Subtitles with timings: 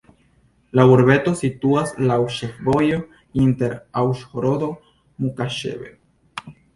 [0.77, 2.97] La urbeto situas laŭ ĉefvojo
[3.43, 3.75] inter
[4.07, 5.93] Uĵhorodo-Mukaĉeve.